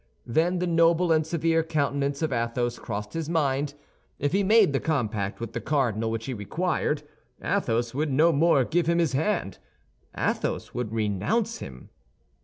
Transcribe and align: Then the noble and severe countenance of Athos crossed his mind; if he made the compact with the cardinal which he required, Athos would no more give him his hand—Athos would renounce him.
Then 0.25 0.57
the 0.57 0.65
noble 0.65 1.11
and 1.11 1.27
severe 1.27 1.61
countenance 1.61 2.23
of 2.23 2.33
Athos 2.33 2.79
crossed 2.79 3.13
his 3.13 3.29
mind; 3.29 3.75
if 4.17 4.31
he 4.31 4.41
made 4.43 4.73
the 4.73 4.79
compact 4.79 5.39
with 5.39 5.53
the 5.53 5.61
cardinal 5.61 6.09
which 6.09 6.25
he 6.25 6.33
required, 6.33 7.03
Athos 7.39 7.93
would 7.93 8.11
no 8.11 8.31
more 8.31 8.63
give 8.65 8.87
him 8.89 8.97
his 8.97 9.13
hand—Athos 9.13 10.73
would 10.73 10.91
renounce 10.91 11.59
him. 11.59 11.89